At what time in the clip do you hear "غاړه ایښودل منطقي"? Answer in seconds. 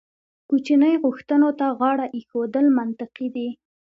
1.79-3.27